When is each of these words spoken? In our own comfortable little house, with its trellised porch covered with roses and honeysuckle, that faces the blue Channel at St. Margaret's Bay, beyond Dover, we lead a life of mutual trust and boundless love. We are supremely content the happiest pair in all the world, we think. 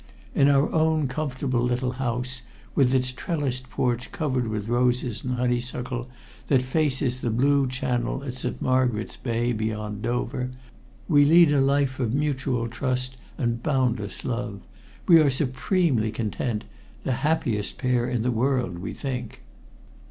In 0.33 0.49
our 0.49 0.67
own 0.73 1.07
comfortable 1.07 1.59
little 1.61 1.91
house, 1.91 2.41
with 2.73 2.91
its 2.91 3.11
trellised 3.11 3.69
porch 3.69 4.11
covered 4.11 4.47
with 4.47 4.67
roses 4.67 5.23
and 5.23 5.35
honeysuckle, 5.35 6.09
that 6.47 6.63
faces 6.63 7.21
the 7.21 7.29
blue 7.29 7.67
Channel 7.67 8.23
at 8.23 8.33
St. 8.33 8.59
Margaret's 8.59 9.15
Bay, 9.15 9.53
beyond 9.53 10.01
Dover, 10.01 10.49
we 11.07 11.23
lead 11.23 11.51
a 11.51 11.61
life 11.61 11.99
of 11.99 12.15
mutual 12.15 12.67
trust 12.67 13.17
and 13.37 13.61
boundless 13.61 14.25
love. 14.25 14.65
We 15.07 15.19
are 15.21 15.29
supremely 15.29 16.09
content 16.09 16.65
the 17.03 17.11
happiest 17.21 17.77
pair 17.77 18.09
in 18.09 18.21
all 18.21 18.23
the 18.23 18.31
world, 18.31 18.79
we 18.79 18.95
think. 18.95 19.43